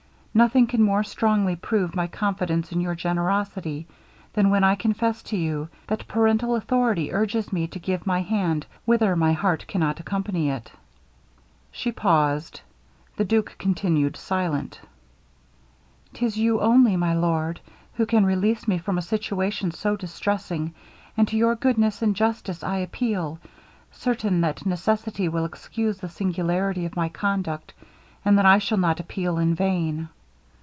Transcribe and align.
Nothing 0.33 0.65
can 0.67 0.81
more 0.81 1.03
strongly 1.03 1.57
prove 1.57 1.93
my 1.93 2.07
confidence 2.07 2.71
in 2.71 2.79
your 2.79 2.95
generosity, 2.95 3.85
than 4.31 4.49
when 4.49 4.63
I 4.63 4.75
confess 4.75 5.21
to 5.23 5.35
you, 5.35 5.67
that 5.87 6.07
parental 6.07 6.55
authority 6.55 7.11
urges 7.11 7.51
me 7.51 7.67
to 7.67 7.79
give 7.79 8.07
my 8.07 8.21
hand 8.21 8.65
whither 8.85 9.13
my 9.17 9.33
heart 9.33 9.67
cannot 9.67 9.99
accompany 9.99 10.49
it.' 10.49 10.71
She 11.69 11.91
paused 11.91 12.61
the 13.17 13.25
duke 13.25 13.57
continued 13.59 14.15
silent. 14.15 14.79
''Tis 16.13 16.37
you 16.37 16.61
only, 16.61 16.95
my 16.95 17.13
lord, 17.13 17.59
who 17.95 18.05
can 18.05 18.25
release 18.25 18.69
me 18.69 18.77
from 18.77 18.97
a 18.97 19.01
situation 19.01 19.69
so 19.71 19.97
distressing; 19.97 20.73
and 21.17 21.27
to 21.27 21.35
your 21.35 21.55
goodness 21.55 22.01
and 22.01 22.15
justice 22.15 22.63
I 22.63 22.77
appeal, 22.77 23.39
certain 23.91 24.39
that 24.47 24.65
necessity 24.65 25.27
will 25.27 25.43
excuse 25.43 25.97
the 25.97 26.07
singularity 26.07 26.85
of 26.85 26.95
my 26.95 27.09
conduct, 27.09 27.73
and 28.23 28.37
that 28.37 28.45
I 28.45 28.59
shall 28.59 28.77
not 28.79 29.01
appeal 29.01 29.37
in 29.37 29.55
vain.' 29.55 30.07